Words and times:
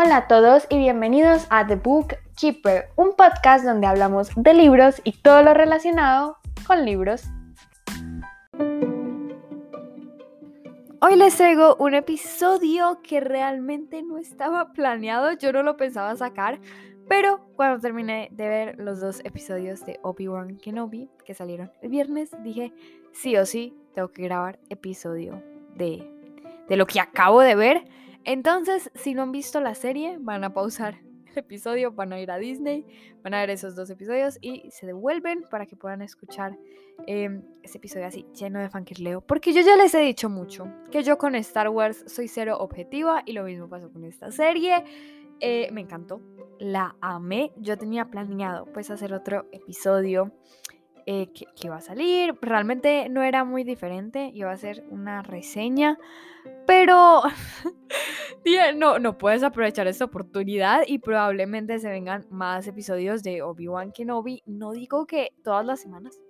Hola 0.00 0.16
a 0.16 0.28
todos 0.28 0.64
y 0.70 0.78
bienvenidos 0.78 1.48
a 1.50 1.66
The 1.66 1.74
Book 1.74 2.14
Keeper, 2.36 2.90
un 2.94 3.16
podcast 3.16 3.64
donde 3.64 3.88
hablamos 3.88 4.30
de 4.36 4.54
libros 4.54 5.00
y 5.02 5.10
todo 5.10 5.42
lo 5.42 5.54
relacionado 5.54 6.36
con 6.68 6.84
libros. 6.84 7.24
Hoy 11.00 11.16
les 11.16 11.36
traigo 11.36 11.74
un 11.80 11.94
episodio 11.94 13.00
que 13.02 13.18
realmente 13.18 14.04
no 14.04 14.18
estaba 14.18 14.72
planeado, 14.72 15.32
yo 15.32 15.52
no 15.52 15.64
lo 15.64 15.76
pensaba 15.76 16.14
sacar, 16.14 16.60
pero 17.08 17.40
cuando 17.56 17.80
terminé 17.80 18.28
de 18.30 18.48
ver 18.48 18.78
los 18.78 19.00
dos 19.00 19.20
episodios 19.24 19.84
de 19.84 19.98
Obi-Wan 20.04 20.58
Kenobi 20.58 21.10
que 21.24 21.34
salieron 21.34 21.72
el 21.82 21.88
viernes, 21.88 22.30
dije, 22.44 22.72
sí 23.10 23.36
o 23.36 23.44
sí, 23.44 23.76
tengo 23.94 24.12
que 24.12 24.22
grabar 24.22 24.60
episodio 24.68 25.42
de, 25.74 26.08
de 26.68 26.76
lo 26.76 26.86
que 26.86 27.00
acabo 27.00 27.40
de 27.40 27.56
ver. 27.56 27.84
Entonces, 28.28 28.90
si 28.94 29.14
no 29.14 29.22
han 29.22 29.32
visto 29.32 29.58
la 29.58 29.74
serie, 29.74 30.18
van 30.20 30.44
a 30.44 30.52
pausar 30.52 31.00
el 31.32 31.38
episodio, 31.38 31.92
van 31.92 32.12
a 32.12 32.20
ir 32.20 32.30
a 32.30 32.36
Disney, 32.36 32.84
van 33.24 33.32
a 33.32 33.40
ver 33.40 33.48
esos 33.48 33.74
dos 33.74 33.88
episodios 33.88 34.36
y 34.42 34.70
se 34.70 34.84
devuelven 34.84 35.46
para 35.50 35.64
que 35.64 35.76
puedan 35.76 36.02
escuchar 36.02 36.58
eh, 37.06 37.40
ese 37.62 37.78
episodio 37.78 38.06
así, 38.06 38.26
lleno 38.38 38.58
de 38.58 38.68
fangirleo. 38.68 39.22
Porque 39.22 39.54
yo 39.54 39.62
ya 39.62 39.76
les 39.76 39.94
he 39.94 40.00
dicho 40.00 40.28
mucho 40.28 40.70
que 40.90 41.02
yo 41.02 41.16
con 41.16 41.36
Star 41.36 41.70
Wars 41.70 42.04
soy 42.06 42.28
cero 42.28 42.58
objetiva 42.60 43.22
y 43.24 43.32
lo 43.32 43.44
mismo 43.44 43.66
pasó 43.66 43.90
con 43.90 44.04
esta 44.04 44.30
serie. 44.30 44.84
Eh, 45.40 45.70
me 45.72 45.80
encantó, 45.80 46.20
la 46.58 46.96
amé. 47.00 47.52
Yo 47.56 47.78
tenía 47.78 48.10
planeado 48.10 48.66
pues 48.74 48.90
hacer 48.90 49.14
otro 49.14 49.46
episodio 49.52 50.34
eh, 51.06 51.28
que, 51.32 51.46
que, 51.58 51.68
iba 51.68 51.76
a 51.76 51.80
salir. 51.80 52.36
Realmente 52.42 53.08
no 53.08 53.22
era 53.22 53.44
muy 53.44 53.64
diferente, 53.64 54.30
iba 54.34 54.52
a 54.52 54.56
ser 54.58 54.84
una 54.90 55.22
reseña, 55.22 55.96
pero 56.66 57.22
no, 58.76 58.98
no 58.98 59.18
puedes 59.18 59.42
aprovechar 59.42 59.86
esta 59.86 60.04
oportunidad 60.04 60.82
y 60.86 60.98
probablemente 60.98 61.78
se 61.78 61.88
vengan 61.88 62.26
más 62.30 62.66
episodios 62.66 63.22
de 63.22 63.42
Obi-Wan 63.42 63.92
Kenobi. 63.92 64.42
No 64.46 64.72
digo 64.72 65.06
que 65.06 65.32
todas 65.42 65.64
las 65.64 65.80
semanas, 65.80 66.20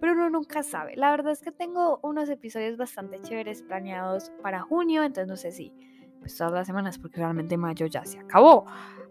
pero 0.00 0.12
uno 0.12 0.30
nunca 0.30 0.62
sabe. 0.62 0.96
La 0.96 1.10
verdad 1.10 1.32
es 1.32 1.42
que 1.42 1.52
tengo 1.52 2.00
unos 2.02 2.28
episodios 2.28 2.76
bastante 2.76 3.20
chéveres 3.20 3.62
planeados 3.62 4.30
para 4.42 4.60
junio, 4.60 5.02
entonces 5.02 5.28
no 5.28 5.36
sé 5.36 5.50
si 5.52 5.72
pues 6.18 6.36
todas 6.36 6.52
las 6.52 6.66
semanas 6.66 6.98
porque 6.98 7.18
realmente 7.18 7.56
mayo 7.56 7.86
ya 7.86 8.04
se 8.04 8.18
acabó. 8.18 8.66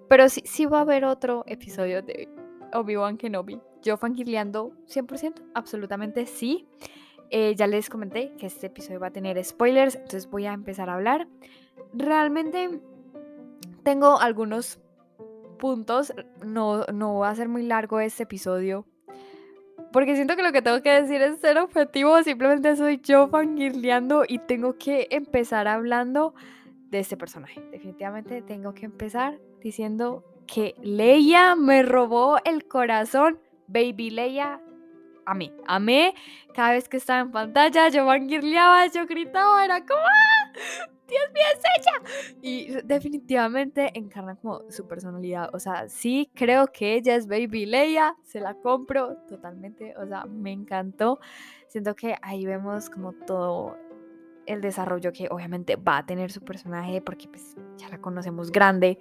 Pero 0.10 0.30
sí, 0.30 0.42
sí 0.46 0.66
va 0.66 0.80
a 0.80 0.82
haber 0.82 1.06
otro 1.06 1.44
episodio 1.48 2.02
de 2.02 2.30
Obi-Wan 2.74 3.18
Kenobi. 3.18 3.60
Yo 3.82 3.98
fangirleando 3.98 4.72
100%, 4.88 5.52
absolutamente 5.54 6.26
sí. 6.26 6.68
Eh, 7.32 7.56
ya 7.56 7.68
les 7.68 7.90
comenté 7.90 8.34
que 8.38 8.46
este 8.46 8.68
episodio 8.68 9.00
va 9.00 9.08
a 9.08 9.12
tener 9.12 9.44
spoilers, 9.44 9.96
entonces 9.96 10.30
voy 10.30 10.46
a 10.46 10.54
empezar 10.54 10.90
a 10.90 10.96
hablar. 10.96 11.28
Realmente 11.96 12.80
tengo 13.84 14.20
algunos 14.20 14.80
puntos, 15.58 16.14
no, 16.44 16.84
no 16.94 17.20
va 17.20 17.30
a 17.30 17.36
ser 17.36 17.48
muy 17.48 17.64
largo 17.64 18.00
este 18.00 18.24
episodio, 18.24 18.86
porque 19.92 20.16
siento 20.16 20.36
que 20.36 20.44
lo 20.44 20.52
que 20.52 20.62
tengo 20.62 20.82
que 20.82 20.92
decir 20.92 21.22
es 21.22 21.40
ser 21.40 21.58
objetivo, 21.58 22.22
simplemente 22.24 22.76
soy 22.76 23.00
yo 23.02 23.30
fangirleando 23.30 24.26
y 24.28 24.40
tengo 24.40 24.78
que 24.78 25.08
empezar 25.10 25.70
hablando 25.70 26.34
de 26.90 27.00
este 27.00 27.16
personaje. 27.16 27.62
Definitivamente 27.72 28.42
tengo 28.42 28.74
que 28.74 28.86
empezar 28.86 29.40
diciendo 29.62 30.26
que 30.48 30.76
Leia 30.82 31.56
me 31.56 31.82
robó 31.82 32.38
el 32.44 32.68
corazón. 32.68 33.40
Baby 33.68 34.10
Leia, 34.10 34.62
a 35.26 35.34
mí. 35.34 35.52
Amé 35.66 36.14
cada 36.54 36.72
vez 36.74 36.90
que 36.90 36.98
estaba 36.98 37.22
en 37.22 37.32
pantalla, 37.32 37.88
yo 37.90 38.06
fangirleaba, 38.06 38.86
yo 38.88 39.06
gritaba, 39.08 39.64
era 39.64 39.86
como 39.86 40.02
¡Ah! 40.02 40.95
Dios 41.08 41.24
mío, 41.34 41.44
es 41.54 41.64
ella. 41.78 42.36
Y 42.42 42.82
definitivamente 42.84 43.92
encarna 43.98 44.36
como 44.36 44.64
su 44.70 44.88
personalidad. 44.88 45.50
O 45.54 45.60
sea, 45.60 45.88
sí 45.90 46.30
creo 46.34 46.68
que 46.68 46.96
ella 46.96 47.16
es 47.16 47.28
Baby 47.28 47.66
Leia, 47.66 48.16
se 48.24 48.40
la 48.40 48.56
compro 48.56 49.18
totalmente. 49.28 49.96
O 49.98 50.08
sea, 50.08 50.26
me 50.26 50.52
encantó. 50.52 51.20
Siento 51.68 51.96
que 51.96 52.16
ahí 52.22 52.46
vemos 52.46 52.90
como 52.90 53.14
todo 53.14 53.78
el 54.46 54.62
desarrollo 54.62 55.12
que 55.12 55.28
obviamente 55.32 55.76
va 55.76 55.98
a 55.98 56.06
tener 56.06 56.32
su 56.32 56.42
personaje 56.42 57.02
porque 57.02 57.28
pues 57.28 57.56
ya 57.78 57.90
la 57.90 58.00
conocemos 58.00 58.52
grande. 58.52 59.00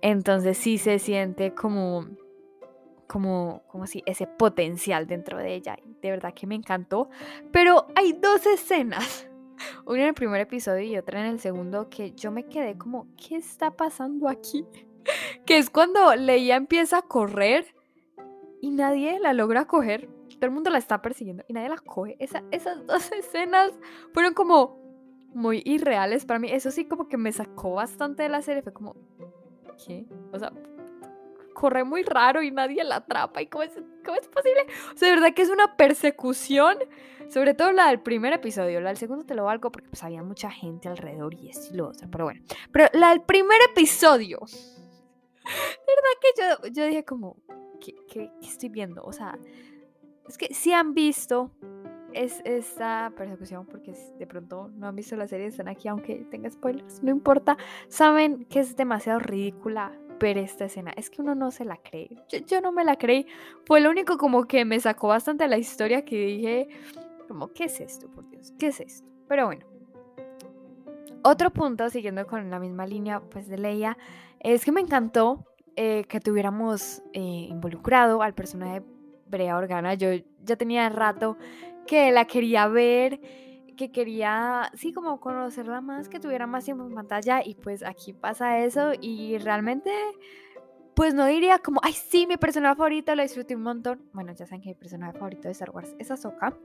Entonces 0.00 0.58
sí 0.58 0.78
se 0.78 0.98
siente 0.98 1.54
como 1.54 2.06
como, 3.12 3.62
como 3.68 3.86
si 3.86 4.02
ese 4.06 4.26
potencial 4.26 5.06
dentro 5.06 5.36
de 5.36 5.54
ella. 5.54 5.76
De 6.00 6.10
verdad 6.10 6.32
que 6.32 6.46
me 6.46 6.54
encantó. 6.54 7.10
Pero 7.52 7.86
hay 7.94 8.14
dos 8.14 8.46
escenas, 8.46 9.28
una 9.86 10.02
en 10.02 10.08
el 10.08 10.14
primer 10.14 10.40
episodio 10.40 10.82
y 10.82 10.96
otra 10.96 11.20
en 11.20 11.26
el 11.26 11.40
segundo, 11.40 11.88
que 11.88 12.12
yo 12.12 12.30
me 12.30 12.44
quedé 12.44 12.76
como, 12.76 13.06
¿qué 13.16 13.36
está 13.36 13.70
pasando 13.70 14.28
aquí? 14.28 14.64
que 15.46 15.58
es 15.58 15.70
cuando 15.70 16.14
Leia 16.14 16.56
empieza 16.56 16.98
a 16.98 17.02
correr 17.02 17.74
y 18.60 18.70
nadie 18.70 19.18
la 19.20 19.32
logra 19.32 19.66
coger. 19.66 20.08
Todo 20.28 20.46
el 20.46 20.52
mundo 20.52 20.70
la 20.70 20.78
está 20.78 21.02
persiguiendo 21.02 21.44
y 21.46 21.52
nadie 21.52 21.68
la 21.68 21.78
coge. 21.78 22.16
esas 22.18 22.42
dos 22.86 23.12
escenas 23.12 23.72
fueron 24.12 24.34
como 24.34 24.80
muy 25.34 25.62
irreales 25.64 26.24
para 26.24 26.38
mí. 26.38 26.50
Eso 26.50 26.70
sí 26.70 26.84
como 26.84 27.08
que 27.08 27.16
me 27.16 27.32
sacó 27.32 27.74
bastante 27.74 28.22
de 28.22 28.28
la 28.28 28.42
serie. 28.42 28.62
Fue 28.62 28.72
como, 28.72 28.96
¿qué? 29.84 30.06
O 30.32 30.38
sea, 30.38 30.52
corre 31.52 31.84
muy 31.84 32.02
raro 32.02 32.42
y 32.42 32.50
nadie 32.50 32.84
la 32.84 32.96
atrapa. 32.96 33.42
¿Y 33.42 33.46
cómo 33.46 33.64
es, 33.64 33.72
cómo 34.04 34.16
es 34.18 34.28
posible? 34.28 34.66
O 34.94 34.96
sea, 34.96 35.08
de 35.08 35.14
verdad 35.14 35.34
que 35.34 35.42
es 35.42 35.50
una 35.50 35.76
persecución. 35.76 36.78
Sobre 37.28 37.54
todo 37.54 37.72
la 37.72 37.88
del 37.88 38.00
primer 38.00 38.32
episodio. 38.32 38.80
La 38.80 38.90
del 38.90 38.98
segundo 38.98 39.24
te 39.24 39.34
lo 39.34 39.44
valgo 39.44 39.72
porque 39.72 39.88
pues 39.88 40.02
había 40.02 40.22
mucha 40.22 40.50
gente 40.50 40.88
alrededor 40.88 41.34
y 41.34 41.48
es 41.48 41.72
lo 41.72 41.88
otro. 41.88 42.08
Pero 42.10 42.24
bueno. 42.24 42.42
Pero 42.72 42.88
la 42.92 43.10
del 43.10 43.22
primer 43.22 43.58
episodio. 43.70 44.38
Verdad 45.44 46.20
que 46.20 46.68
yo, 46.68 46.72
yo 46.72 46.86
dije 46.86 47.04
como, 47.04 47.36
¿qué, 47.80 47.94
qué, 48.08 48.30
qué 48.40 48.46
estoy 48.46 48.68
viendo? 48.68 49.02
O 49.02 49.12
sea, 49.12 49.38
es 50.28 50.38
que 50.38 50.52
si 50.54 50.72
han 50.72 50.94
visto 50.94 51.50
es 52.14 52.40
esta 52.44 53.12
persecución 53.16 53.66
porque 53.66 53.94
de 54.18 54.26
pronto 54.26 54.70
no 54.74 54.86
han 54.88 54.96
visto 54.96 55.16
la 55.16 55.26
serie, 55.26 55.46
están 55.46 55.68
aquí 55.68 55.88
aunque 55.88 56.26
tenga 56.30 56.50
spoilers, 56.50 57.02
no 57.02 57.10
importa, 57.10 57.56
saben 57.88 58.44
que 58.46 58.60
es 58.60 58.76
demasiado 58.76 59.18
ridícula 59.18 59.92
ver 60.22 60.38
esta 60.38 60.66
escena. 60.66 60.92
Es 60.96 61.10
que 61.10 61.20
uno 61.20 61.34
no 61.34 61.50
se 61.50 61.64
la 61.64 61.76
cree. 61.76 62.08
Yo, 62.46 62.60
no 62.60 62.72
me 62.72 62.84
la 62.84 62.96
creí. 62.96 63.26
Fue 63.66 63.80
lo 63.80 63.90
único 63.90 64.16
como 64.16 64.44
que 64.44 64.64
me 64.64 64.78
sacó 64.78 65.08
bastante 65.08 65.46
la 65.48 65.58
historia 65.58 66.04
que 66.04 66.16
dije, 66.16 66.68
como, 67.28 67.48
¿qué 67.48 67.64
es 67.64 67.80
esto, 67.80 68.08
por 68.08 68.28
Dios? 68.30 68.54
¿Qué 68.58 68.68
es 68.68 68.80
esto? 68.80 69.08
Pero 69.28 69.46
bueno. 69.46 69.66
Otro 71.24 71.50
punto, 71.50 71.90
siguiendo 71.90 72.26
con 72.26 72.50
la 72.50 72.58
misma 72.58 72.86
línea 72.86 73.20
pues 73.20 73.48
de 73.48 73.58
Leia, 73.58 73.98
es 74.40 74.64
que 74.64 74.72
me 74.72 74.80
encantó 74.80 75.44
eh, 75.76 76.04
que 76.08 76.20
tuviéramos 76.20 77.02
eh, 77.12 77.20
involucrado 77.50 78.22
al 78.22 78.34
personaje 78.34 78.82
Brea 79.26 79.56
Organa. 79.56 79.94
Yo 79.94 80.08
ya 80.44 80.56
tenía 80.56 80.88
rato 80.88 81.36
que 81.86 82.10
la 82.12 82.26
quería 82.26 82.68
ver 82.68 83.20
que 83.72 83.90
quería, 83.90 84.70
sí, 84.74 84.92
como 84.92 85.20
conocerla 85.20 85.80
más, 85.80 86.08
que 86.08 86.20
tuviera 86.20 86.46
más 86.46 86.64
tiempo 86.64 86.84
en 86.86 86.94
pantalla 86.94 87.42
y 87.44 87.54
pues 87.54 87.82
aquí 87.82 88.12
pasa 88.12 88.60
eso 88.60 88.92
y 89.00 89.38
realmente, 89.38 89.90
pues 90.94 91.14
no 91.14 91.26
diría 91.26 91.58
como, 91.58 91.80
ay, 91.82 91.92
sí, 91.94 92.26
mi 92.26 92.36
personaje 92.36 92.76
favorito, 92.76 93.14
lo 93.14 93.22
disfruté 93.22 93.56
un 93.56 93.62
montón. 93.62 94.02
Bueno, 94.12 94.32
ya 94.32 94.46
saben 94.46 94.60
que 94.60 94.68
mi 94.68 94.74
personaje 94.74 95.12
favorito 95.14 95.48
de 95.48 95.52
Star 95.52 95.70
Wars 95.70 95.94
es 95.98 96.10
Ahsoka. 96.10 96.56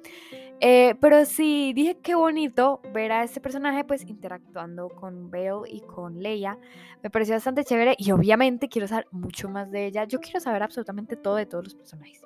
Eh, 0.60 0.96
pero 1.00 1.24
sí, 1.26 1.72
dije 1.74 1.98
qué 2.02 2.16
bonito 2.16 2.82
ver 2.94 3.12
a 3.12 3.24
este 3.24 3.40
personaje 3.40 3.84
pues 3.84 4.04
interactuando 4.04 4.90
con 4.90 5.32
Bale 5.32 5.70
y 5.70 5.82
con 5.82 6.22
Leia. 6.22 6.58
Me 7.04 7.10
pareció 7.10 7.36
bastante 7.36 7.64
chévere 7.64 7.96
y 7.98 8.12
obviamente 8.12 8.68
quiero 8.68 8.88
saber 8.88 9.08
mucho 9.12 9.50
más 9.50 9.72
de 9.72 9.86
ella. 9.86 10.04
Yo 10.06 10.20
quiero 10.20 10.40
saber 10.40 10.64
absolutamente 10.64 11.16
todo 11.16 11.36
de 11.36 11.46
todos 11.46 11.64
los 11.64 11.76
personajes. 11.76 12.22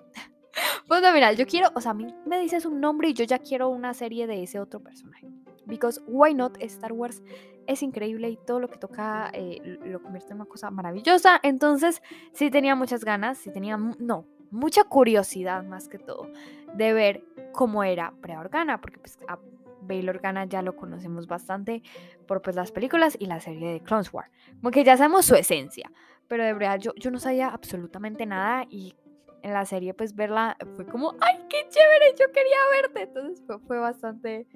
Pues 0.91 1.01
mira, 1.13 1.31
yo 1.31 1.47
quiero, 1.47 1.69
o 1.73 1.79
sea, 1.79 1.91
a 1.91 1.93
mí 1.93 2.13
me 2.25 2.37
dices 2.37 2.65
un 2.65 2.81
nombre 2.81 3.07
y 3.07 3.13
yo 3.13 3.23
ya 3.23 3.39
quiero 3.39 3.69
una 3.69 3.93
serie 3.93 4.27
de 4.27 4.43
ese 4.43 4.59
otro 4.59 4.81
personaje. 4.81 5.25
Because 5.65 6.01
why 6.05 6.33
not? 6.33 6.57
Star 6.63 6.91
Wars 6.91 7.23
es 7.65 7.81
increíble 7.81 8.29
y 8.29 8.35
todo 8.35 8.59
lo 8.59 8.69
que 8.69 8.77
toca 8.77 9.31
eh, 9.33 9.79
lo 9.85 10.03
convierte 10.03 10.31
en 10.33 10.41
una 10.41 10.45
cosa 10.47 10.69
maravillosa. 10.69 11.39
Entonces, 11.43 12.01
sí 12.33 12.51
tenía 12.51 12.75
muchas 12.75 13.05
ganas, 13.05 13.37
sí 13.37 13.53
tenía, 13.53 13.77
no, 13.77 14.25
mucha 14.49 14.83
curiosidad 14.83 15.63
más 15.63 15.87
que 15.87 15.97
todo 15.97 16.27
de 16.73 16.91
ver 16.91 17.23
cómo 17.53 17.85
era 17.85 18.11
Brea 18.19 18.41
Organa, 18.41 18.81
porque 18.81 18.99
pues 18.99 19.17
a 19.29 19.39
Bail 19.83 20.09
Organa 20.09 20.43
ya 20.43 20.61
lo 20.61 20.75
conocemos 20.75 21.25
bastante 21.25 21.83
por 22.27 22.41
pues 22.41 22.57
las 22.57 22.73
películas 22.73 23.15
y 23.17 23.27
la 23.27 23.39
serie 23.39 23.71
de 23.71 23.79
Clone 23.79 24.09
Wars. 24.11 24.29
Como 24.59 24.71
que 24.71 24.83
ya 24.83 24.97
sabemos 24.97 25.23
su 25.23 25.35
esencia, 25.35 25.89
pero 26.27 26.43
de 26.43 26.51
verdad 26.51 26.79
yo, 26.79 26.93
yo 26.95 27.11
no 27.11 27.19
sabía 27.19 27.47
absolutamente 27.47 28.25
nada 28.25 28.65
y 28.69 28.93
en 29.43 29.53
la 29.53 29.65
serie, 29.65 29.93
pues 29.93 30.15
verla 30.15 30.57
fue 30.75 30.85
como, 30.85 31.15
¡ay, 31.19 31.39
qué 31.49 31.67
chévere! 31.69 32.15
Yo 32.19 32.31
quería 32.31 32.57
verte. 32.81 33.01
Entonces 33.03 33.43
fue, 33.67 33.79
bastante, 33.79 34.47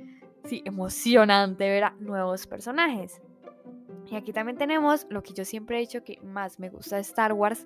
sí, 0.45 0.61
emocionante 0.65 1.69
ver 1.69 1.85
a 1.85 1.95
nuevos 1.99 2.47
personajes. 2.47 3.21
Y 4.09 4.15
aquí 4.15 4.33
también 4.33 4.57
tenemos 4.57 5.07
lo 5.09 5.23
que 5.23 5.33
yo 5.33 5.45
siempre 5.45 5.77
he 5.77 5.79
dicho 5.79 6.03
que 6.03 6.19
más 6.21 6.59
me 6.59 6.69
gusta 6.69 6.97
de 6.97 7.01
Star 7.01 7.33
Wars, 7.33 7.65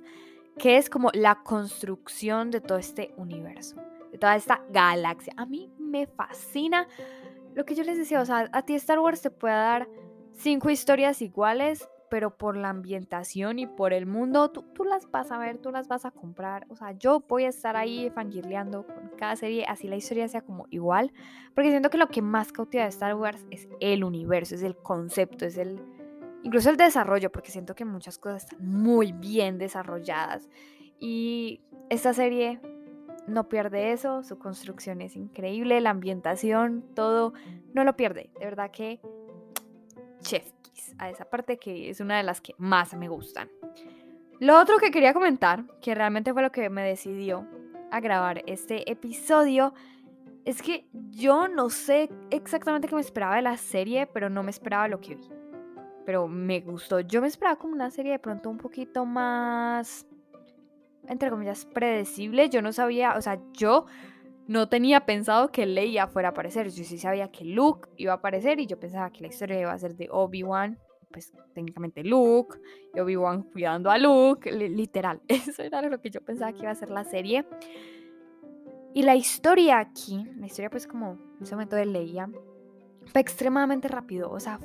que 0.57 0.77
es 0.77 0.89
como 0.89 1.10
la 1.13 1.44
construcción 1.44 2.51
de 2.51 2.62
todo 2.62 2.77
este 2.77 3.13
universo, 3.18 3.75
de 4.12 4.18
toda 4.18 4.36
esta 4.36 4.62
galaxia. 4.69 5.33
A 5.38 5.45
mí 5.45 5.71
me 5.77 6.07
fascina 6.07 6.88
lo 7.56 7.66
que 7.66 7.75
yo 7.75 7.83
les 7.83 7.98
decía, 7.98 8.21
o 8.21 8.25
sea, 8.25 8.50
a 8.51 8.62
ti 8.62 8.75
Star 8.75 9.00
Wars 9.00 9.21
te 9.21 9.31
puede 9.31 9.56
dar 9.56 9.89
cinco 10.33 10.69
historias 10.69 11.21
iguales, 11.21 11.89
pero 12.10 12.36
por 12.36 12.58
la 12.58 12.70
ambientación 12.70 13.60
y 13.60 13.68
por 13.68 13.94
el 13.94 14.06
mundo, 14.06 14.50
tú, 14.52 14.64
tú, 14.74 14.84
las 14.84 15.10
vas 15.12 15.32
a 15.32 15.38
ver, 15.38 15.58
tú 15.58 15.72
las 15.72 15.88
vas 15.88 16.06
a 16.06 16.12
comprar. 16.12 16.66
O 16.70 16.76
sea, 16.76 16.92
yo 16.94 17.24
voy 17.28 17.46
a 17.46 17.50
estar 17.50 17.76
ahí 17.76 18.10
fangirleando 18.10 18.86
con 18.86 19.12
cada 19.18 19.36
serie, 19.36 19.66
así 19.68 19.88
la 19.88 19.96
historia 19.96 20.28
sea 20.28 20.42
como 20.42 20.66
igual, 20.70 21.12
porque 21.54 21.70
siento 21.70 21.90
que 21.90 21.98
lo 21.98 22.10
que 22.10 22.22
más 22.22 22.52
cautiva 22.52 22.84
de 22.84 22.90
Star 22.90 23.16
Wars 23.16 23.46
es 23.52 23.68
el 23.80 24.04
universo, 24.04 24.56
es 24.56 24.64
el 24.64 24.76
concepto, 24.76 25.46
es 25.46 25.58
el... 25.58 25.82
Incluso 26.44 26.70
el 26.70 26.78
desarrollo, 26.78 27.32
porque 27.32 27.52
siento 27.52 27.76
que 27.76 27.86
muchas 27.86 28.18
cosas 28.18 28.46
están 28.46 28.66
muy 28.66 29.12
bien 29.12 29.58
desarrolladas. 29.58 30.50
Y 31.00 31.62
esta 31.90 32.14
serie 32.14 32.62
no 33.28 33.50
pierde 33.50 33.92
eso, 33.92 34.24
su 34.24 34.40
construcción 34.40 35.02
es 35.02 35.16
increíble, 35.16 35.82
la 35.82 35.90
ambientación, 35.90 36.84
todo, 36.96 37.34
no 37.74 37.84
lo 37.84 37.96
pierde. 37.96 38.30
De 38.40 38.46
verdad 38.46 38.72
que 38.72 39.00
chef 40.22 40.59
a 40.98 41.10
esa 41.10 41.26
parte 41.26 41.58
que 41.58 41.90
es 41.90 42.00
una 42.00 42.18
de 42.18 42.24
las 42.24 42.42
que 42.42 42.56
más 42.58 42.94
me 42.96 43.08
gustan. 43.08 43.50
Lo 44.40 44.58
otro 44.58 44.78
que 44.78 44.92
quería 44.92 45.14
comentar, 45.14 45.66
que 45.81 45.94
realmente 45.94 46.31
fue 46.34 46.42
lo 46.42 46.52
que 46.52 46.70
me 46.70 46.81
decidió 46.84 47.46
a 47.92 48.00
grabar 48.00 48.44
este 48.48 48.90
episodio, 48.90 49.74
es 50.46 50.62
que 50.62 50.88
yo 51.12 51.48
no 51.48 51.70
sé 51.70 52.10
exactamente 52.31 52.88
qué 52.88 52.96
me 52.96 53.02
esperaba 53.02 53.36
de 53.36 53.42
la 53.42 53.58
serie, 53.58 54.08
pero 54.08 54.30
no 54.30 54.42
me 54.42 54.52
esperaba 54.52 54.88
lo 54.88 55.02
que 55.02 55.16
vi. 55.16 55.30
Pero 56.06 56.28
me 56.28 56.62
gustó. 56.62 57.02
Yo 57.02 57.22
me 57.22 57.28
esperaba 57.28 57.58
como 57.58 57.74
una 57.74 57.92
serie 57.92 58.14
de 58.14 58.20
pronto 58.20 58.50
un 58.50 58.58
poquito 58.58 59.06
más, 59.06 60.08
entre 61.08 61.30
comillas, 61.30 61.66
predecible. 61.66 62.50
Yo 62.50 62.62
no 62.62 62.72
sabía, 62.72 63.16
o 63.16 63.22
sea, 63.22 63.40
yo 63.54 63.86
no 64.50 64.68
tenía 64.68 65.06
pensado 65.06 65.51
que 65.51 65.68
Leia 65.68 66.07
fuera 66.07 66.30
a 66.30 66.31
aparecer. 66.31 66.72
Yo 66.72 66.84
sí 66.84 66.98
sabía 66.98 67.28
que 67.28 67.46
Luke 67.46 67.88
iba 67.98 68.13
a 68.13 68.16
aparecer 68.16 68.60
y 68.60 68.66
yo 68.66 68.80
pensaba 68.80 69.12
que 69.12 69.22
la 69.22 69.28
historia 69.28 69.60
iba 69.60 69.72
a 69.72 69.78
ser 69.78 69.96
de 69.96 70.10
Obi-Wan, 70.10 70.80
pues 71.12 71.31
técnicamente 71.54 72.04
Luke, 72.04 72.57
y 72.96 73.00
Obi-Wan 73.00 73.44
cuidando 73.44 73.92
a 73.92 74.00
Luke, 74.00 74.51
literal. 74.51 75.22
Eso 75.28 75.62
era 75.62 75.84
lo 75.84 76.01
que 76.01 76.10
yo 76.10 76.22
pensaba 76.22 76.51
que 76.51 76.63
iba 76.63 76.72
a 76.72 76.75
ser 76.75 76.90
la 76.90 77.04
serie. 77.04 77.46
Y 78.96 79.04
la 79.04 79.16
historia 79.16 79.78
aquí, 79.78 80.25
la 80.38 80.48
historia 80.48 80.72
pues 80.72 80.88
como 80.88 81.12
en 81.38 81.44
ese 81.44 81.54
momento 81.54 81.75
de 81.75 81.86
Leia, 81.86 82.28
fue 83.06 83.22
extremadamente 83.22 83.88
rápido. 83.88 84.31
O 84.31 84.40
sea, 84.40 84.60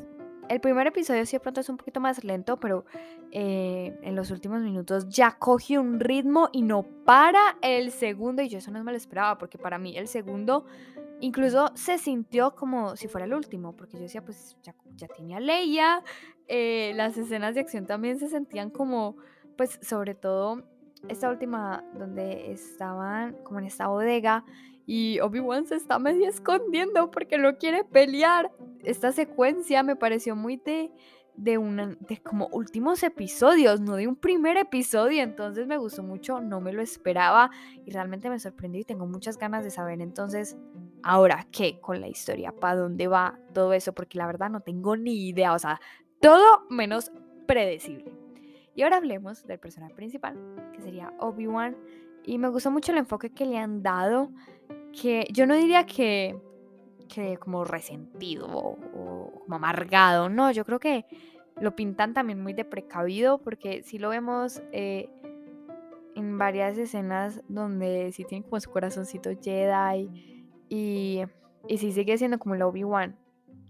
el 0.48 0.60
primer 0.60 0.86
episodio 0.86 1.24
sí 1.26 1.36
de 1.36 1.40
pronto 1.40 1.60
es 1.60 1.68
un 1.68 1.76
poquito 1.76 2.00
más 2.00 2.22
lento, 2.24 2.58
pero 2.58 2.84
eh, 3.30 3.98
en 4.02 4.14
los 4.14 4.30
últimos 4.30 4.60
minutos 4.62 5.08
ya 5.08 5.32
coge 5.32 5.78
un 5.78 6.00
ritmo 6.00 6.48
y 6.52 6.62
no 6.62 6.82
para 7.04 7.56
el 7.62 7.90
segundo. 7.90 8.42
Y 8.42 8.48
yo 8.48 8.58
eso 8.58 8.70
no 8.70 8.82
me 8.84 8.92
lo 8.92 8.96
esperaba, 8.96 9.38
porque 9.38 9.58
para 9.58 9.78
mí 9.78 9.96
el 9.96 10.08
segundo 10.08 10.64
incluso 11.20 11.70
se 11.74 11.98
sintió 11.98 12.54
como 12.54 12.96
si 12.96 13.08
fuera 13.08 13.26
el 13.26 13.34
último, 13.34 13.74
porque 13.74 13.96
yo 13.96 14.02
decía, 14.02 14.24
pues 14.24 14.56
ya, 14.62 14.74
tenía 15.08 15.40
Leia. 15.40 16.02
Eh, 16.48 16.92
las 16.96 17.16
escenas 17.16 17.54
de 17.54 17.62
acción 17.62 17.86
también 17.86 18.18
se 18.18 18.28
sentían 18.28 18.70
como, 18.70 19.16
pues 19.56 19.78
sobre 19.82 20.14
todo 20.14 20.64
esta 21.08 21.30
última 21.30 21.84
donde 21.94 22.52
estaban 22.52 23.34
como 23.44 23.58
en 23.58 23.66
esta 23.66 23.88
bodega 23.88 24.44
y 24.86 25.20
Obi-Wan 25.20 25.66
se 25.66 25.76
está 25.76 25.98
medio 25.98 26.28
escondiendo 26.28 27.10
porque 27.10 27.38
no 27.38 27.56
quiere 27.56 27.84
pelear. 27.84 28.50
Esta 28.84 29.12
secuencia 29.12 29.82
me 29.82 29.96
pareció 29.96 30.36
muy 30.36 30.56
de, 30.56 30.92
de, 31.36 31.58
una, 31.58 31.96
de 32.00 32.18
como 32.18 32.48
últimos 32.48 33.02
episodios, 33.02 33.80
no 33.80 33.96
de 33.96 34.06
un 34.06 34.16
primer 34.16 34.56
episodio. 34.56 35.22
Entonces 35.22 35.66
me 35.66 35.76
gustó 35.76 36.02
mucho, 36.02 36.40
no 36.40 36.60
me 36.60 36.72
lo 36.72 36.82
esperaba 36.82 37.50
y 37.84 37.90
realmente 37.90 38.30
me 38.30 38.38
sorprendió 38.38 38.80
y 38.80 38.84
tengo 38.84 39.06
muchas 39.06 39.38
ganas 39.38 39.64
de 39.64 39.70
saber 39.70 40.00
entonces 40.00 40.56
ahora 41.02 41.46
qué 41.50 41.80
con 41.80 42.00
la 42.00 42.08
historia, 42.08 42.52
para 42.52 42.76
dónde 42.76 43.08
va 43.08 43.38
todo 43.52 43.72
eso, 43.72 43.92
porque 43.92 44.18
la 44.18 44.26
verdad 44.26 44.50
no 44.50 44.60
tengo 44.60 44.96
ni 44.96 45.28
idea, 45.28 45.52
o 45.52 45.58
sea, 45.58 45.80
todo 46.20 46.64
menos 46.70 47.12
predecible. 47.46 48.12
Y 48.74 48.82
ahora 48.82 48.96
hablemos 48.96 49.46
del 49.46 49.58
personaje 49.58 49.94
principal, 49.94 50.36
que 50.72 50.82
sería 50.82 51.12
Obi-Wan. 51.20 51.76
Y 52.24 52.38
me 52.38 52.48
gustó 52.48 52.70
mucho 52.70 52.92
el 52.92 52.98
enfoque 52.98 53.30
que 53.30 53.46
le 53.46 53.58
han 53.58 53.82
dado 53.82 54.30
que 54.92 55.26
yo 55.32 55.46
no 55.46 55.54
diría 55.54 55.84
que, 55.84 56.36
que 57.08 57.36
como 57.36 57.64
resentido 57.64 58.46
o, 58.48 59.40
como 59.40 59.56
amargado, 59.56 60.28
no, 60.28 60.50
yo 60.50 60.64
creo 60.64 60.78
que 60.78 61.06
lo 61.60 61.76
pintan 61.76 62.14
también 62.14 62.42
muy 62.42 62.52
de 62.52 62.64
precavido 62.64 63.38
porque 63.38 63.82
si 63.82 63.98
lo 63.98 64.08
vemos 64.08 64.62
eh, 64.72 65.08
en 66.14 66.38
varias 66.38 66.76
escenas 66.78 67.42
donde 67.48 68.10
sí 68.12 68.24
tiene 68.24 68.44
como 68.44 68.60
su 68.60 68.70
corazoncito 68.70 69.30
Jedi 69.40 70.10
y, 70.68 71.22
y 71.68 71.78
sí 71.78 71.92
sigue 71.92 72.18
siendo 72.18 72.38
como 72.38 72.54
el 72.54 72.62
Obi-Wan 72.62 73.16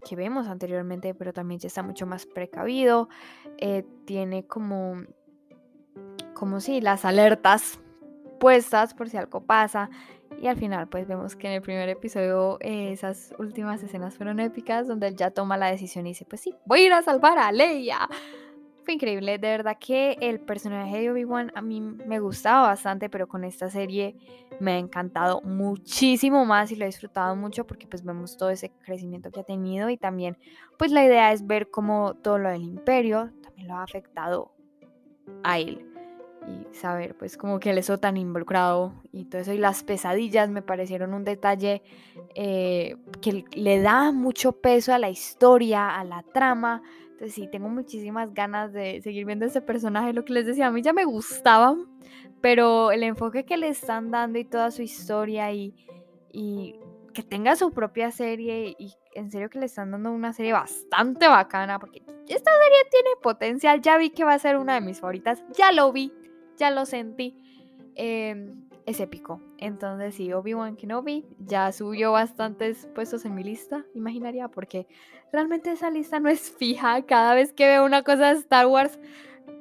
que 0.04 0.16
vemos 0.16 0.46
anteriormente, 0.46 1.14
pero 1.14 1.32
también 1.32 1.58
ya 1.58 1.66
está 1.66 1.82
mucho 1.82 2.06
más 2.06 2.26
precavido, 2.26 3.08
eh, 3.58 3.84
tiene 4.04 4.46
como, 4.46 5.02
como 6.34 6.60
si 6.60 6.80
las 6.80 7.04
alertas 7.04 7.80
puestas 8.38 8.94
por 8.94 9.08
si 9.08 9.16
algo 9.16 9.44
pasa 9.44 9.90
y 10.44 10.46
al 10.46 10.58
final 10.58 10.88
pues 10.88 11.08
vemos 11.08 11.36
que 11.36 11.46
en 11.46 11.54
el 11.54 11.62
primer 11.62 11.88
episodio 11.88 12.58
eh, 12.60 12.92
esas 12.92 13.34
últimas 13.38 13.82
escenas 13.82 14.14
fueron 14.14 14.40
épicas 14.40 14.86
donde 14.86 15.06
él 15.06 15.16
ya 15.16 15.30
toma 15.30 15.56
la 15.56 15.70
decisión 15.70 16.06
y 16.06 16.10
dice 16.10 16.26
pues 16.26 16.42
sí, 16.42 16.54
voy 16.66 16.80
a 16.80 16.84
ir 16.84 16.92
a 16.92 17.00
salvar 17.00 17.38
a 17.38 17.50
Leia. 17.50 18.06
Fue 18.84 18.92
increíble, 18.92 19.38
de 19.38 19.48
verdad 19.48 19.78
que 19.80 20.18
el 20.20 20.40
personaje 20.40 21.00
de 21.00 21.10
Obi-Wan 21.10 21.50
a 21.54 21.62
mí 21.62 21.80
me 21.80 22.20
gustaba 22.20 22.68
bastante, 22.68 23.08
pero 23.08 23.26
con 23.26 23.42
esta 23.42 23.70
serie 23.70 24.16
me 24.60 24.72
ha 24.72 24.78
encantado 24.78 25.40
muchísimo 25.40 26.44
más 26.44 26.70
y 26.70 26.76
lo 26.76 26.84
he 26.84 26.88
disfrutado 26.88 27.34
mucho 27.36 27.66
porque 27.66 27.86
pues 27.86 28.04
vemos 28.04 28.36
todo 28.36 28.50
ese 28.50 28.70
crecimiento 28.84 29.30
que 29.30 29.40
ha 29.40 29.44
tenido 29.44 29.88
y 29.88 29.96
también 29.96 30.36
pues 30.76 30.92
la 30.92 31.06
idea 31.06 31.32
es 31.32 31.46
ver 31.46 31.70
cómo 31.70 32.16
todo 32.16 32.36
lo 32.36 32.50
del 32.50 32.64
imperio 32.64 33.32
también 33.40 33.68
lo 33.68 33.76
ha 33.76 33.82
afectado 33.82 34.52
a 35.42 35.58
él 35.58 35.93
y 36.46 36.74
saber 36.74 37.14
pues 37.16 37.36
como 37.36 37.58
que 37.60 37.70
él 37.70 37.78
eso 37.78 37.98
tan 37.98 38.16
involucrado 38.16 38.92
y 39.12 39.24
todo 39.24 39.40
eso 39.40 39.52
y 39.52 39.58
las 39.58 39.82
pesadillas 39.82 40.50
me 40.50 40.62
parecieron 40.62 41.14
un 41.14 41.24
detalle 41.24 41.82
eh, 42.34 42.96
que 43.20 43.44
le 43.54 43.80
da 43.80 44.12
mucho 44.12 44.52
peso 44.52 44.92
a 44.92 44.98
la 44.98 45.10
historia, 45.10 45.98
a 45.98 46.04
la 46.04 46.22
trama. 46.22 46.82
Entonces 47.12 47.34
sí, 47.34 47.48
tengo 47.50 47.68
muchísimas 47.68 48.34
ganas 48.34 48.72
de 48.72 49.00
seguir 49.02 49.24
viendo 49.24 49.46
ese 49.46 49.60
personaje. 49.60 50.12
Lo 50.12 50.24
que 50.24 50.32
les 50.32 50.46
decía, 50.46 50.66
a 50.66 50.70
mí 50.70 50.82
ya 50.82 50.92
me 50.92 51.04
gustaba, 51.04 51.76
pero 52.40 52.90
el 52.90 53.02
enfoque 53.04 53.44
que 53.44 53.56
le 53.56 53.68
están 53.68 54.10
dando 54.10 54.38
y 54.38 54.44
toda 54.44 54.70
su 54.70 54.82
historia 54.82 55.52
y, 55.52 55.74
y 56.32 56.74
que 57.14 57.22
tenga 57.22 57.54
su 57.56 57.72
propia 57.72 58.10
serie 58.10 58.74
y 58.78 58.92
en 59.14 59.30
serio 59.30 59.48
que 59.48 59.60
le 59.60 59.66
están 59.66 59.92
dando 59.92 60.10
una 60.10 60.32
serie 60.32 60.52
bastante 60.52 61.28
bacana 61.28 61.78
porque 61.78 62.00
esta 62.00 62.50
serie 62.50 62.78
tiene 62.90 63.10
potencial. 63.22 63.80
Ya 63.80 63.96
vi 63.96 64.10
que 64.10 64.24
va 64.24 64.34
a 64.34 64.38
ser 64.38 64.56
una 64.56 64.74
de 64.74 64.80
mis 64.80 65.00
favoritas. 65.00 65.42
Ya 65.56 65.70
lo 65.70 65.92
vi 65.92 66.12
ya 66.56 66.70
lo 66.70 66.86
sentí. 66.86 67.36
Em, 67.96 68.64
es 68.86 69.00
épico. 69.00 69.40
Entonces, 69.58 70.14
sí, 70.14 70.32
Obi-Wan 70.32 70.76
Kenobi 70.76 71.24
ya 71.38 71.72
subió 71.72 72.12
bastantes 72.12 72.86
puestos 72.94 73.24
en 73.24 73.34
mi 73.34 73.42
lista 73.42 73.84
imaginaria, 73.94 74.48
porque 74.48 74.86
realmente 75.32 75.72
esa 75.72 75.90
lista 75.90 76.20
no 76.20 76.28
es 76.28 76.50
fija 76.52 77.02
cada 77.02 77.34
vez 77.34 77.52
que 77.52 77.66
veo 77.66 77.84
una 77.84 78.02
cosa 78.02 78.32
de 78.32 78.40
Star 78.40 78.66
Wars 78.66 78.98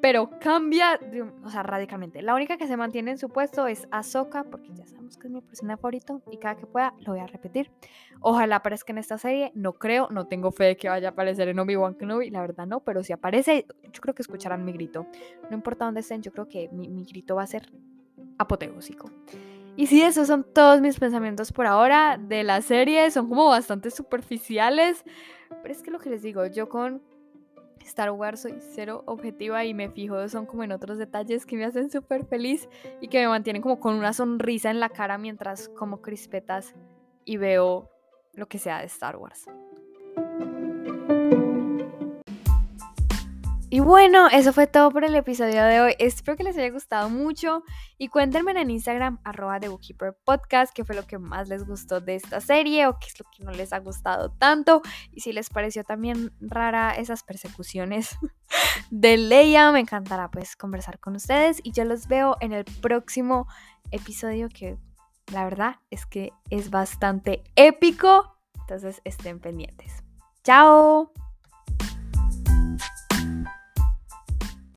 pero 0.04 0.30
cambia, 0.38 1.00
o 1.46 1.50
sea, 1.50 1.64
radicalmente. 1.64 2.22
La 2.22 2.36
única 2.36 2.58
que 2.58 2.68
se 2.68 2.76
mantiene 2.76 3.12
en 3.12 3.18
su 3.18 3.30
puesto 3.30 3.68
es 3.68 3.88
Ahsoka, 3.90 4.44
porque 4.44 4.68
ya 4.74 4.86
sabemos 4.86 5.16
que 5.16 5.28
es 5.28 5.34
mi 5.34 5.40
personaje 5.40 5.78
favorito 5.78 6.22
y 6.30 6.40
cada 6.40 6.58
que 6.58 6.66
pueda 6.66 6.94
lo 7.00 7.14
voy 7.14 7.22
a 7.22 7.26
repetir. 7.28 7.72
Ojalá 8.20 8.58
aparezca 8.58 8.92
en 8.92 8.98
esta 8.98 9.18
serie, 9.18 9.54
no 9.56 9.72
creo, 9.72 10.10
no 10.12 10.28
tengo 10.28 10.52
fe 10.52 10.66
de 10.66 10.76
que 10.76 10.90
vaya 10.90 11.08
a 11.08 11.12
aparecer 11.12 11.48
en 11.48 11.58
Obi-Wan 11.58 11.96
Kenobi, 11.96 12.32
la 12.32 12.42
verdad 12.42 12.68
no, 12.68 12.82
pero 12.82 13.02
si 13.02 13.14
aparece, 13.14 13.66
yo 13.94 14.02
creo 14.02 14.14
que 14.14 14.24
escucharán 14.24 14.66
mi 14.66 14.74
grito. 14.74 15.08
No 15.50 15.56
importa 15.56 15.86
dónde 15.86 16.02
estén, 16.02 16.22
yo 16.22 16.34
creo 16.34 16.50
que 16.50 16.68
mi, 16.74 16.90
mi 16.90 17.06
grito 17.06 17.36
va 17.36 17.44
a 17.44 17.48
ser 17.48 17.72
apoteósico. 18.38 19.10
Y 19.78 19.88
sí, 19.88 20.02
esos 20.02 20.28
son 20.28 20.46
todos 20.54 20.82
mis 20.82 21.00
pensamientos 21.00 21.54
por 21.54 21.66
ahora 21.66 22.18
de 22.18 22.44
la 22.44 22.62
serie, 22.62 23.10
son 23.10 23.30
como 23.30 23.48
bastante 23.48 23.90
superficiales, 23.90 25.06
pero 25.62 25.74
es 25.74 25.82
que 25.82 25.92
lo 25.92 26.00
que 26.00 26.10
les 26.10 26.22
digo, 26.22 26.46
yo 26.46 26.68
con 26.68 27.02
Star 27.86 28.12
Wars 28.12 28.42
soy 28.42 28.56
cero 28.60 29.04
objetiva 29.06 29.66
y 29.66 29.74
me 29.74 29.90
fijo 29.90 30.28
son 30.30 30.46
como 30.46 30.64
en 30.64 30.72
otros 30.72 30.98
detalles 30.98 31.46
que 31.46 31.58
me 31.58 31.66
hacen 31.66 31.90
súper 31.90 32.26
feliz 32.26 32.70
y 33.02 33.08
que 33.08 33.20
me 33.20 33.28
mantienen 33.28 33.62
como 33.62 33.80
con 33.80 33.96
una 33.96 34.14
sonrisa 34.14 34.72
en 34.72 34.80
la 34.80 34.90
cara 34.90 35.18
mientras 35.18 35.70
como 35.70 36.02
crispetas 36.02 36.76
y 37.26 37.38
veo 37.38 37.90
lo 38.34 38.48
que 38.48 38.58
sea 38.58 38.80
de 38.80 38.86
Star 38.86 39.18
Wars. 39.18 39.46
Y 43.74 43.80
bueno, 43.80 44.28
eso 44.28 44.54
fue 44.54 44.68
todo 44.68 44.92
por 44.92 45.04
el 45.04 45.16
episodio 45.16 45.64
de 45.64 45.82
hoy. 45.82 45.96
Espero 45.98 46.38
que 46.38 46.44
les 46.44 46.56
haya 46.56 46.70
gustado 46.70 47.10
mucho 47.10 47.64
y 47.98 48.08
cuéntenme 48.08 48.52
en 48.52 48.70
Instagram 48.70 49.20
arroba 49.24 49.60
The 49.60 49.70
Bookkeeper 49.70 50.16
Podcast 50.24 50.72
qué 50.76 50.86
fue 50.86 50.94
lo 50.94 51.08
que 51.08 51.18
más 51.18 51.50
les 51.50 51.66
gustó 51.66 52.00
de 52.00 52.14
esta 52.14 52.40
serie 52.40 52.86
o 52.86 53.00
qué 53.00 53.08
es 53.08 53.20
lo 53.20 53.26
que 53.36 53.44
no 53.44 53.50
les 53.50 53.74
ha 53.74 53.80
gustado 53.80 54.30
tanto 54.30 54.84
y 55.12 55.22
si 55.22 55.34
les 55.34 55.50
pareció 55.50 55.84
también 55.84 56.32
rara 56.40 56.92
esas 56.92 57.24
persecuciones 57.24 58.16
de 58.92 59.18
Leia, 59.18 59.72
me 59.72 59.80
encantará 59.80 60.30
pues 60.30 60.56
conversar 60.56 61.00
con 61.00 61.16
ustedes 61.16 61.60
y 61.64 61.72
yo 61.72 61.84
los 61.84 62.08
veo 62.08 62.38
en 62.42 62.54
el 62.54 62.66
próximo 62.66 63.48
episodio 63.90 64.50
que 64.50 64.78
la 65.32 65.46
verdad 65.46 65.78
es 65.90 66.06
que 66.06 66.32
es 66.52 66.70
bastante 66.70 67.44
épico, 67.56 68.38
entonces 68.54 69.02
estén 69.04 69.40
pendientes. 69.40 70.04
¡Chao! 70.44 71.12